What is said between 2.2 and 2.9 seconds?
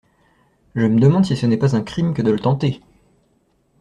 de le tenter!